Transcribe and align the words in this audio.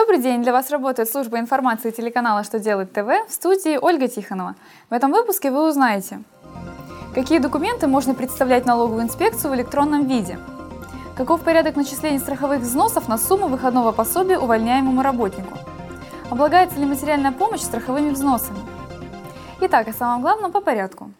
Добрый 0.00 0.18
день! 0.18 0.42
Для 0.42 0.52
вас 0.52 0.70
работает 0.70 1.10
служба 1.10 1.38
информации 1.38 1.90
телеканала 1.90 2.42
«Что 2.42 2.58
делать 2.58 2.90
ТВ» 2.90 3.28
в 3.28 3.32
студии 3.32 3.76
Ольга 3.76 4.08
Тихонова. 4.08 4.54
В 4.88 4.94
этом 4.94 5.12
выпуске 5.12 5.50
вы 5.50 5.68
узнаете, 5.68 6.22
какие 7.14 7.38
документы 7.38 7.86
можно 7.86 8.14
представлять 8.14 8.64
налоговую 8.64 9.02
инспекцию 9.02 9.50
в 9.50 9.56
электронном 9.56 10.06
виде, 10.06 10.38
каков 11.18 11.42
порядок 11.42 11.76
начисления 11.76 12.18
страховых 12.18 12.60
взносов 12.60 13.08
на 13.08 13.18
сумму 13.18 13.48
выходного 13.48 13.92
пособия 13.92 14.38
увольняемому 14.38 15.02
работнику, 15.02 15.52
облагается 16.30 16.78
ли 16.78 16.86
материальная 16.86 17.32
помощь 17.32 17.60
страховыми 17.60 18.08
взносами. 18.08 18.60
Итак, 19.60 19.86
о 19.88 19.92
самом 19.92 20.22
главном 20.22 20.50
по 20.50 20.62
порядку. 20.62 21.10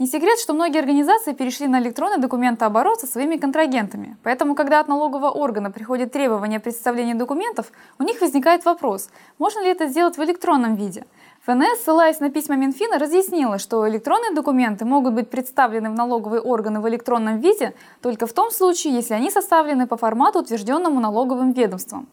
Не 0.00 0.06
секрет, 0.06 0.38
что 0.38 0.54
многие 0.54 0.78
организации 0.78 1.34
перешли 1.34 1.68
на 1.68 1.78
электронный 1.78 2.16
документооборот 2.16 3.00
со 3.00 3.06
своими 3.06 3.36
контрагентами. 3.36 4.16
Поэтому, 4.22 4.54
когда 4.54 4.80
от 4.80 4.88
налогового 4.88 5.28
органа 5.28 5.70
приходит 5.70 6.10
требование 6.10 6.58
представления 6.58 7.14
документов, 7.14 7.70
у 7.98 8.02
них 8.02 8.22
возникает 8.22 8.64
вопрос, 8.64 9.10
можно 9.38 9.60
ли 9.60 9.68
это 9.68 9.88
сделать 9.88 10.16
в 10.16 10.24
электронном 10.24 10.74
виде. 10.74 11.04
ФНС, 11.44 11.82
ссылаясь 11.84 12.18
на 12.18 12.30
письма 12.30 12.56
Минфина, 12.56 12.98
разъяснила, 12.98 13.58
что 13.58 13.86
электронные 13.86 14.32
документы 14.32 14.86
могут 14.86 15.12
быть 15.12 15.28
представлены 15.28 15.90
в 15.90 15.94
налоговые 15.94 16.40
органы 16.40 16.80
в 16.80 16.88
электронном 16.88 17.38
виде 17.38 17.74
только 18.00 18.26
в 18.26 18.32
том 18.32 18.50
случае, 18.50 18.94
если 18.94 19.12
они 19.12 19.30
составлены 19.30 19.86
по 19.86 19.98
формату, 19.98 20.38
утвержденному 20.38 20.98
налоговым 20.98 21.52
ведомством. 21.52 22.08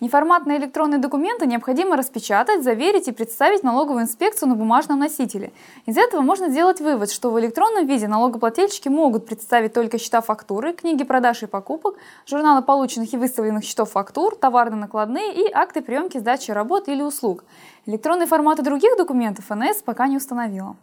Неформатные 0.00 0.58
электронные 0.58 0.98
документы 0.98 1.46
необходимо 1.46 1.96
распечатать, 1.96 2.62
заверить 2.62 3.08
и 3.08 3.12
представить 3.12 3.62
налоговую 3.62 4.04
инспекцию 4.04 4.48
на 4.48 4.54
бумажном 4.54 4.98
носителе. 4.98 5.52
Из 5.86 5.96
этого 5.96 6.20
можно 6.20 6.48
сделать 6.48 6.80
вывод, 6.80 7.10
что 7.10 7.30
в 7.30 7.40
электронном 7.40 7.86
виде 7.86 8.08
налогоплательщики 8.08 8.88
могут 8.88 9.26
представить 9.26 9.72
только 9.72 9.98
счета 9.98 10.20
фактуры, 10.20 10.72
книги 10.72 11.04
продаж 11.04 11.42
и 11.42 11.46
покупок, 11.46 11.96
журналы 12.26 12.62
полученных 12.62 13.12
и 13.12 13.16
выставленных 13.16 13.64
счетов 13.64 13.90
фактур, 13.90 14.36
товарные 14.36 14.80
накладные 14.80 15.34
и 15.34 15.50
акты 15.52 15.82
приемки 15.82 16.18
сдачи 16.18 16.50
работ 16.50 16.88
или 16.88 17.02
услуг. 17.02 17.44
Электронные 17.86 18.26
форматы 18.26 18.62
других 18.62 18.96
документов 18.96 19.46
ФНС 19.46 19.82
пока 19.82 20.06
не 20.06 20.16
установила. 20.16 20.76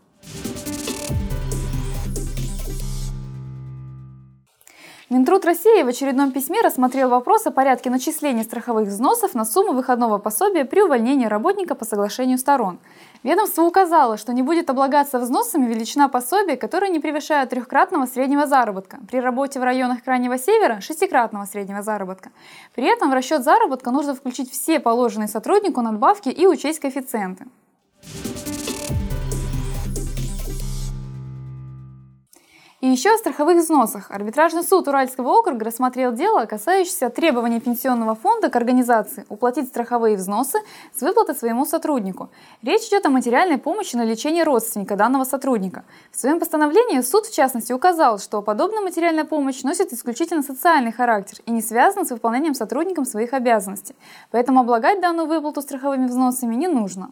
Минтруд 5.11 5.43
России 5.43 5.81
в 5.81 5.87
очередном 5.87 6.31
письме 6.31 6.61
рассмотрел 6.61 7.09
вопрос 7.09 7.47
о 7.47 7.51
порядке 7.51 7.89
начисления 7.89 8.43
страховых 8.43 8.89
взносов 8.89 9.33
на 9.33 9.43
сумму 9.43 9.73
выходного 9.73 10.19
пособия 10.19 10.65
при 10.65 10.83
увольнении 10.83 11.25
работника 11.25 11.73
по 11.73 11.83
соглашению 11.83 12.37
сторон. 12.37 12.77
Ведомство 13.23 13.63
указало, 13.63 14.17
что 14.17 14.33
не 14.33 14.43
будет 14.43 14.69
облагаться 14.69 15.17
взносами 15.17 15.65
величина 15.65 16.09
пособия, 16.09 16.57
которая 16.57 16.91
не 16.91 16.99
превышает 16.99 17.49
трехкратного 17.49 18.05
среднего 18.05 18.45
заработка. 18.45 18.99
При 19.09 19.19
работе 19.19 19.59
в 19.59 19.63
районах 19.63 20.03
Крайнего 20.03 20.37
Севера– 20.37 20.79
шестикратного 20.81 21.45
среднего 21.45 21.81
заработка. 21.81 22.29
При 22.75 22.85
этом 22.85 23.09
в 23.09 23.13
расчет 23.15 23.43
заработка 23.43 23.89
нужно 23.89 24.13
включить 24.13 24.51
все 24.51 24.79
положенные 24.79 25.27
сотруднику 25.27 25.81
надбавки 25.81 26.29
и 26.29 26.45
учесть 26.45 26.81
коэффициенты. 26.81 27.47
И 32.81 32.87
еще 32.87 33.13
о 33.13 33.17
страховых 33.17 33.57
взносах. 33.57 34.09
Арбитражный 34.09 34.63
суд 34.63 34.87
Уральского 34.87 35.27
округа 35.37 35.65
рассмотрел 35.65 36.13
дело, 36.13 36.45
касающееся 36.45 37.09
требования 37.09 37.59
пенсионного 37.59 38.15
фонда 38.15 38.49
к 38.49 38.55
организации 38.55 39.25
уплатить 39.27 39.67
страховые 39.67 40.15
взносы 40.15 40.59
с 40.95 41.01
выплаты 41.01 41.33
своему 41.33 41.65
сотруднику. 41.65 42.29
Речь 42.61 42.87
идет 42.87 43.05
о 43.05 43.09
материальной 43.09 43.57
помощи 43.57 43.97
на 43.97 44.05
лечение 44.05 44.45
родственника 44.45 44.95
данного 44.95 45.25
сотрудника. 45.25 45.83
В 46.13 46.17
своем 46.17 46.39
постановлении 46.39 47.01
суд, 47.01 47.25
в 47.25 47.35
частности, 47.35 47.73
указал, 47.73 48.17
что 48.17 48.41
подобная 48.41 48.79
материальная 48.81 49.25
помощь 49.25 49.61
носит 49.63 49.91
исключительно 49.91 50.41
социальный 50.41 50.93
характер 50.93 51.39
и 51.45 51.51
не 51.51 51.61
связана 51.61 52.05
с 52.05 52.11
выполнением 52.11 52.53
сотрудником 52.53 53.03
своих 53.03 53.33
обязанностей. 53.33 53.95
Поэтому 54.31 54.61
облагать 54.61 55.01
данную 55.01 55.27
выплату 55.27 55.61
страховыми 55.61 56.07
взносами 56.07 56.55
не 56.55 56.69
нужно. 56.69 57.11